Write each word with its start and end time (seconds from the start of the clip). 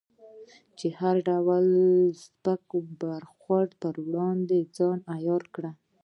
چې 0.77 0.87
د 0.91 0.95
هر 0.99 1.15
ډول 1.27 1.65
سپک 2.23 2.63
برخورد 3.01 3.71
پر 3.81 3.93
وړاندې 4.07 4.59
ځان 4.77 4.99
عیار 5.15 5.43
کړې. 5.55 5.71